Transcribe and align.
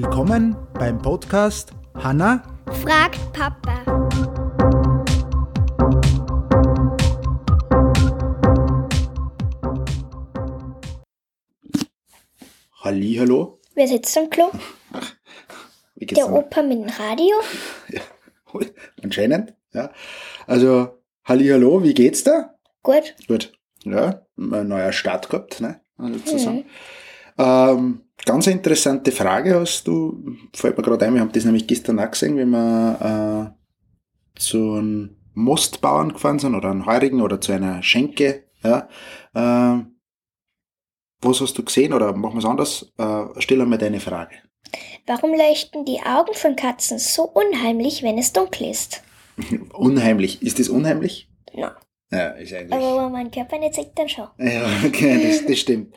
Willkommen 0.00 0.56
beim 0.74 0.96
Podcast 1.02 1.72
Hanna 1.96 2.44
fragt 2.84 3.18
Papa. 3.32 3.82
Hallo. 12.80 13.58
Wer 13.74 13.88
sitzt 13.88 14.16
am 14.16 14.30
Klo? 14.30 14.52
Wie 15.96 16.06
geht's 16.06 16.24
Der? 16.24 16.32
Opa 16.32 16.62
mit 16.62 16.78
dem 16.78 16.88
Radio? 16.88 17.34
Ja, 17.88 18.60
anscheinend. 19.02 19.54
Ja. 19.72 19.90
Also, 20.46 20.96
Hallo, 21.24 21.82
wie 21.82 21.94
geht's 21.94 22.22
da? 22.22 22.54
Gut. 22.84 23.16
Gut. 23.26 23.52
Ja, 23.82 24.24
ein 24.38 24.68
neuer 24.68 24.92
Start 24.92 25.28
gehabt, 25.28 25.60
ne? 25.60 25.80
Also 25.96 26.20
zusammen. 26.20 26.66
Ähm, 27.38 28.02
ganz 28.24 28.46
interessante 28.46 29.12
Frage 29.12 29.60
hast 29.60 29.86
du, 29.86 30.36
fällt 30.54 30.76
mir 30.76 30.82
gerade 30.82 31.06
ein, 31.06 31.14
wir 31.14 31.20
haben 31.20 31.32
das 31.32 31.44
nämlich 31.44 31.66
gestern 31.66 32.00
auch 32.00 32.10
gesehen, 32.10 32.36
wenn 32.36 32.50
wir 32.50 33.54
äh, 33.54 34.38
zu 34.38 34.74
einem 34.74 35.16
Mostbauern 35.34 36.12
gefahren 36.12 36.38
sind 36.38 36.54
oder 36.54 36.70
einem 36.70 36.86
Heurigen 36.86 37.22
oder 37.22 37.40
zu 37.40 37.52
einer 37.52 37.82
Schenke. 37.82 38.44
Ja. 38.62 38.88
Äh, 39.34 39.84
was 41.20 41.40
hast 41.40 41.56
du 41.58 41.64
gesehen 41.64 41.92
oder 41.92 42.12
machen 42.12 42.34
wir 42.34 42.38
es 42.38 42.44
anders? 42.44 42.92
Äh, 42.98 43.40
stell 43.40 43.60
einmal 43.60 43.78
deine 43.78 44.00
Frage. 44.00 44.36
Warum 45.06 45.30
leuchten 45.30 45.84
die 45.84 46.00
Augen 46.00 46.34
von 46.34 46.56
Katzen 46.56 46.98
so 46.98 47.22
unheimlich, 47.22 48.02
wenn 48.02 48.18
es 48.18 48.32
dunkel 48.32 48.68
ist? 48.70 49.02
Unheimlich. 49.72 50.42
Ist 50.42 50.58
das 50.58 50.68
unheimlich? 50.68 51.28
Na, 51.54 51.76
Ja, 52.10 52.28
ist 52.30 52.54
eigentlich. 52.54 52.72
aber 52.72 53.04
wenn 53.04 53.12
man 53.12 53.30
Körper 53.30 53.58
nicht 53.58 53.74
sieht, 53.74 53.90
dann 53.94 54.08
schon. 54.08 54.28
Ja, 54.38 54.66
okay, 54.86 55.28
das, 55.28 55.44
das 55.46 55.58
stimmt. 55.58 55.94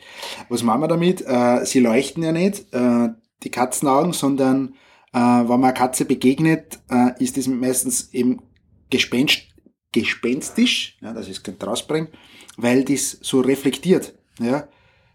Was 0.48 0.62
machen 0.62 0.82
wir 0.82 0.88
damit? 0.88 1.22
Äh, 1.26 1.64
sie 1.64 1.80
leuchten 1.80 2.22
ja 2.22 2.32
nicht, 2.32 2.72
äh, 2.72 3.08
die 3.42 3.50
Katzenaugen, 3.50 4.12
sondern 4.12 4.74
äh, 5.12 5.18
wenn 5.18 5.46
man 5.46 5.64
einer 5.64 5.72
Katze 5.72 6.04
begegnet, 6.04 6.78
äh, 6.90 7.12
ist 7.22 7.36
das 7.36 7.46
meistens 7.46 8.12
eben 8.12 8.42
gespenst, 8.90 9.42
gespenstisch, 9.92 10.98
ja, 11.00 11.12
dass 11.12 11.28
ich 11.28 11.38
es 11.38 11.66
rausbringe, 11.66 12.08
weil 12.56 12.84
das 12.84 13.18
so 13.22 13.40
reflektiert. 13.40 14.14
Ja. 14.38 14.68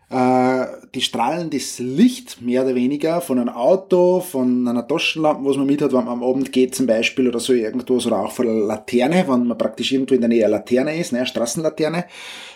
Äh, 0.10 0.66
die 0.96 1.02
strahlen 1.02 1.50
das 1.50 1.80
Licht 1.80 2.42
mehr 2.42 2.64
oder 2.64 2.76
weniger 2.76 3.20
von 3.20 3.40
einem 3.40 3.50
Auto, 3.50 4.22
von 4.22 4.66
einer 4.68 4.88
Taschenlampe, 4.88 5.44
was 5.44 5.58
man 5.58 5.66
mit 5.66 5.82
hat, 5.82 5.92
wenn 5.92 6.06
man 6.06 6.14
am 6.14 6.24
Abend 6.24 6.54
geht 6.54 6.76
zum 6.76 6.88
Beispiel 6.88 7.28
oder 7.28 7.42
so 7.42 7.52
irgendwas, 7.52 8.06
oder 8.06 8.20
auch 8.20 8.32
von 8.32 8.48
einer 8.48 8.66
Laterne, 8.66 9.26
wenn 9.28 9.48
man 9.48 9.58
praktisch 9.58 9.92
irgendwo 9.92 10.16
in 10.16 10.22
der 10.22 10.30
Nähe 10.30 10.46
einer 10.46 10.58
Laterne 10.58 10.98
ist, 10.98 11.12
ne, 11.12 11.26
Straßenlaterne, 11.26 12.06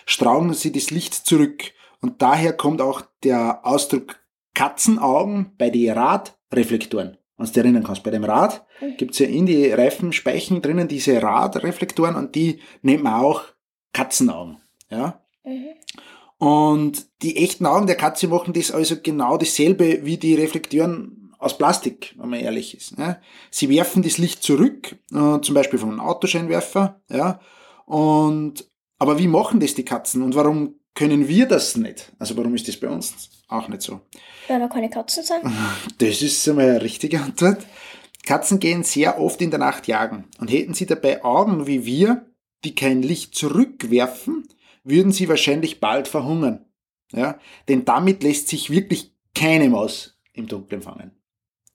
strahlen 0.06 0.54
sie 0.54 0.72
das 0.72 0.90
Licht 0.90 1.14
zurück. 1.14 1.64
Und 2.00 2.22
daher 2.22 2.54
kommt 2.54 2.80
auch 2.80 3.02
der 3.22 3.60
Ausdruck 3.64 4.16
Katzenaugen 4.54 5.52
bei 5.58 5.70
den 5.70 5.90
Radreflektoren. 5.90 7.18
Wenn 7.36 7.46
du 7.46 7.52
dich 7.52 7.62
erinnern 7.62 7.84
kannst, 7.84 8.02
bei 8.02 8.10
dem 8.10 8.24
Rad 8.24 8.64
gibt's 8.98 9.18
ja 9.18 9.26
in 9.26 9.46
die 9.46 9.70
Reifenspeichen 9.70 10.62
drinnen 10.62 10.88
diese 10.88 11.22
Radreflektoren 11.22 12.16
und 12.16 12.34
die 12.34 12.60
nennt 12.82 13.02
man 13.02 13.14
auch 13.14 13.44
Katzenaugen. 13.92 14.58
Ja? 14.90 15.20
Mhm. 15.44 15.70
Und 16.42 17.06
die 17.22 17.36
echten 17.36 17.66
Augen 17.66 17.86
der 17.86 17.94
Katze 17.94 18.26
machen 18.26 18.52
das 18.52 18.72
also 18.72 18.96
genau 19.00 19.36
dasselbe 19.36 20.04
wie 20.04 20.16
die 20.16 20.34
Reflektoren 20.34 21.32
aus 21.38 21.56
Plastik, 21.56 22.16
wenn 22.18 22.30
man 22.30 22.40
ehrlich 22.40 22.76
ist. 22.76 22.98
Ja. 22.98 23.20
Sie 23.52 23.68
werfen 23.68 24.02
das 24.02 24.18
Licht 24.18 24.42
zurück, 24.42 24.96
äh, 25.12 25.40
zum 25.40 25.54
Beispiel 25.54 25.78
von 25.78 25.90
einem 25.90 26.00
Autoscheinwerfer. 26.00 27.00
Ja. 27.08 27.38
Und, 27.86 28.68
aber 28.98 29.20
wie 29.20 29.28
machen 29.28 29.60
das 29.60 29.76
die 29.76 29.84
Katzen 29.84 30.20
und 30.20 30.34
warum 30.34 30.80
können 30.94 31.28
wir 31.28 31.46
das 31.46 31.76
nicht? 31.76 32.10
Also 32.18 32.36
warum 32.36 32.56
ist 32.56 32.66
das 32.66 32.76
bei 32.76 32.88
uns 32.88 33.30
auch 33.46 33.68
nicht 33.68 33.82
so? 33.82 34.00
Weil 34.48 34.58
wir 34.58 34.68
keine 34.68 34.90
Katzen 34.90 35.22
sind. 35.22 35.44
Das 35.98 36.22
ist 36.22 36.48
einmal 36.48 36.70
eine 36.70 36.82
richtige 36.82 37.20
Antwort. 37.20 37.64
Katzen 38.26 38.58
gehen 38.58 38.82
sehr 38.82 39.20
oft 39.20 39.40
in 39.42 39.50
der 39.50 39.60
Nacht 39.60 39.86
jagen 39.86 40.24
und 40.40 40.50
hätten 40.50 40.74
sie 40.74 40.86
dabei 40.86 41.22
Augen 41.22 41.68
wie 41.68 41.86
wir, 41.86 42.26
die 42.64 42.74
kein 42.74 43.00
Licht 43.00 43.36
zurückwerfen, 43.36 44.48
würden 44.84 45.12
sie 45.12 45.28
wahrscheinlich 45.28 45.80
bald 45.80 46.08
verhungern. 46.08 46.66
Ja? 47.12 47.38
Denn 47.68 47.84
damit 47.84 48.22
lässt 48.22 48.48
sich 48.48 48.70
wirklich 48.70 49.14
keine 49.34 49.68
Maus 49.68 50.18
im 50.32 50.46
Dunkeln 50.48 50.82
fangen. 50.82 51.12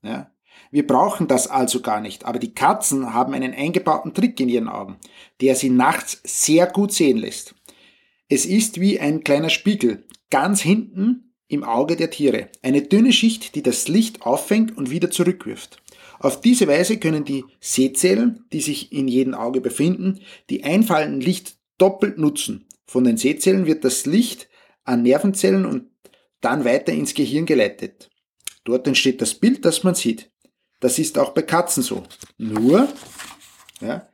Ja? 0.02 0.32
Wir 0.72 0.86
brauchen 0.86 1.28
das 1.28 1.48
also 1.48 1.82
gar 1.82 2.02
nicht, 2.02 2.26
aber 2.26 2.40
die 2.40 2.54
Katzen 2.54 3.14
haben 3.14 3.34
einen 3.34 3.54
eingebauten 3.54 4.14
Trick 4.14 4.40
in 4.40 4.50
ihren 4.50 4.68
Augen, 4.68 4.98
der 5.40 5.56
sie 5.56 5.70
nachts 5.70 6.22
sehr 6.24 6.68
gut 6.68 6.92
sehen 6.92 7.18
lässt. 7.18 7.56
Es 8.28 8.46
ist 8.46 8.80
wie 8.82 9.00
ein 9.00 9.24
kleiner 9.24 9.50
Spiegel, 9.50 10.06
ganz 10.30 10.62
hinten 10.62 11.34
im 11.48 11.64
Auge 11.64 11.96
der 11.96 12.10
Tiere. 12.10 12.50
Eine 12.62 12.82
dünne 12.82 13.14
Schicht, 13.14 13.56
die 13.56 13.64
das 13.64 13.88
Licht 13.88 14.24
auffängt 14.24 14.76
und 14.76 14.90
wieder 14.90 15.10
zurückwirft. 15.10 15.82
Auf 16.20 16.42
diese 16.42 16.68
Weise 16.68 16.98
können 16.98 17.24
die 17.24 17.46
Sehzellen, 17.62 18.46
die 18.52 18.62
sich 18.62 18.92
in 18.92 19.08
jedem 19.08 19.34
Auge 19.34 19.62
befinden, 19.62 20.20
die 20.50 20.64
einfallenden 20.64 21.22
Licht 21.22 21.58
doppelt 21.78 22.18
nutzen. 22.18 22.67
Von 22.88 23.04
den 23.04 23.18
Sehzellen 23.18 23.66
wird 23.66 23.84
das 23.84 24.06
Licht 24.06 24.48
an 24.84 25.04
Nervenzellen 25.04 25.66
und 25.66 25.92
dann 26.42 26.66
weiter 26.66 26.94
ins 26.94 27.14
Gehirn 27.14 27.46
geleitet. 27.46 28.10
Dort 28.64 28.88
entsteht 28.88 29.22
das 29.22 29.34
Bild, 29.34 29.66
das 29.66 29.84
man 29.84 29.96
sieht. 29.96 30.32
Das 30.80 31.00
ist 31.00 31.18
auch 31.18 31.34
bei 31.34 31.42
Katzen 31.42 31.84
so. 31.84 32.04
Nur, 32.38 32.88
ja, 33.82 34.08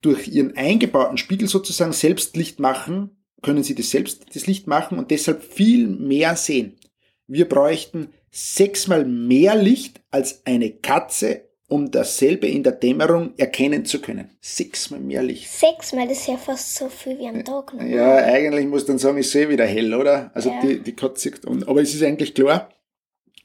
durch 0.00 0.28
ihren 0.28 0.56
eingebauten 0.56 1.18
Spiegel 1.18 1.48
sozusagen 1.48 1.92
selbst 1.92 2.36
Licht 2.36 2.60
machen, 2.60 3.24
können 3.42 3.62
sie 3.62 3.74
das 3.74 3.90
selbst 3.90 4.34
das 4.34 4.46
Licht 4.46 4.66
machen 4.66 4.98
und 4.98 5.10
deshalb 5.10 5.42
viel 5.42 5.88
mehr 5.88 6.36
sehen. 6.36 6.78
Wir 7.26 7.48
bräuchten 7.48 8.12
sechsmal 8.30 9.04
mehr 9.04 9.56
Licht 9.56 10.00
als 10.10 10.44
eine 10.46 10.70
Katze, 10.70 11.49
um 11.70 11.90
dasselbe 11.90 12.48
in 12.48 12.62
der 12.62 12.72
Dämmerung 12.72 13.32
erkennen 13.38 13.84
zu 13.84 14.00
können. 14.00 14.30
Sechsmal 14.40 15.00
mehr 15.00 15.22
Licht. 15.22 15.48
Sechsmal 15.48 16.08
das 16.08 16.18
ist 16.18 16.26
ja 16.28 16.36
fast 16.36 16.74
so 16.74 16.88
viel 16.88 17.18
wie 17.18 17.28
am 17.28 17.44
Tag. 17.44 17.72
Ne? 17.74 17.94
Ja, 17.94 18.16
eigentlich 18.16 18.66
muss 18.66 18.84
dann 18.84 18.98
sagen, 18.98 19.18
ist 19.18 19.34
eh 19.34 19.48
wieder 19.48 19.64
hell, 19.66 19.94
oder? 19.94 20.30
Also 20.34 20.50
Ja. 20.50 20.60
die, 20.60 20.80
die 20.80 20.96
Katze, 20.96 21.32
und, 21.46 21.68
aber 21.68 21.80
es 21.80 21.94
ist 21.94 22.02
eigentlich 22.02 22.34
klar, 22.34 22.68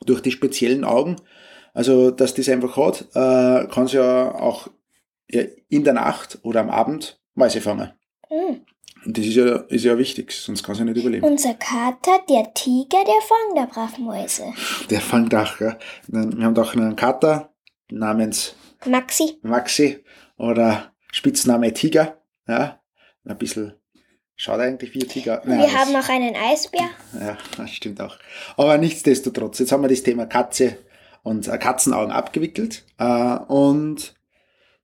durch 0.05 0.21
die 0.21 0.31
speziellen 0.31 0.83
Augen, 0.83 1.17
also 1.73 2.09
dass 2.11 2.33
das 2.33 2.49
einfach 2.49 2.75
hat, 2.77 3.01
äh, 3.13 3.67
kann 3.67 3.87
sie 3.87 3.97
ja 3.97 4.33
auch 4.33 4.69
ja, 5.29 5.43
in 5.69 5.83
der 5.83 5.93
Nacht 5.93 6.39
oder 6.41 6.61
am 6.61 6.69
Abend 6.69 7.21
Mäuse 7.35 7.61
fangen. 7.61 7.91
Mhm. 8.31 8.61
Und 9.05 9.17
das 9.19 9.25
ist 9.25 9.35
ja, 9.35 9.57
ist 9.57 9.85
ja 9.85 9.97
wichtig, 9.99 10.31
sonst 10.31 10.63
kann 10.63 10.73
sie 10.73 10.83
nicht 10.83 10.97
überleben. 10.97 11.23
Unser 11.25 11.53
Kater, 11.53 12.23
der 12.27 12.51
Tiger, 12.55 13.03
der 13.05 13.21
fängt 13.21 13.55
da 13.55 13.65
brav 13.65 13.99
Mäuse. 13.99 14.45
Der 14.89 14.99
fängt 14.99 15.35
auch, 15.35 15.59
ja. 15.59 15.77
Wir 16.07 16.43
haben 16.43 16.55
doch 16.55 16.75
einen 16.75 16.95
Kater 16.95 17.53
namens 17.89 18.55
Maxi, 18.85 19.37
Maxi 19.41 20.03
oder 20.37 20.93
Spitzname 21.11 21.73
Tiger, 21.73 22.21
ja. 22.47 22.79
Ein 23.27 23.37
bisschen, 23.39 23.73
schaut 24.35 24.59
eigentlich 24.59 24.93
wie 24.93 25.01
ein 25.01 25.09
Tiger. 25.09 25.41
Nein, 25.45 25.59
wir 25.59 25.73
haben 25.73 25.95
auch 25.95 26.09
einen 26.09 26.35
Eisbär. 26.35 26.89
Ja, 27.19 27.37
das 27.57 27.71
stimmt 27.71 27.99
auch. 28.01 28.17
Aber 28.55 28.77
nichtsdestotrotz, 28.77 29.59
jetzt 29.59 29.71
haben 29.71 29.81
wir 29.81 29.87
das 29.87 30.03
Thema 30.03 30.27
Katze 30.27 30.77
und 31.23 31.47
äh, 31.47 31.57
Katzenaugen 31.57 32.11
abgewickelt. 32.11 32.85
Äh, 32.99 33.37
und 33.47 34.13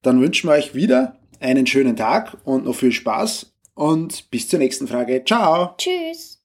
dann 0.02 0.22
wünschen 0.22 0.50
wir 0.50 0.56
euch 0.56 0.74
wieder 0.74 1.20
einen 1.40 1.68
schönen 1.68 1.96
Tag 1.96 2.38
und 2.46 2.66
noch 2.66 2.76
viel 2.76 2.92
Spaß. 2.92 3.54
Und 3.76 4.30
bis 4.32 4.50
zur 4.50 4.60
nächsten 4.60 4.88
Frage. 4.88 5.24
Ciao! 5.24 5.76
Tschüss. 5.78 6.41